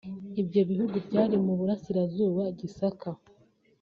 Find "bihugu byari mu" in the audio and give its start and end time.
0.69-1.53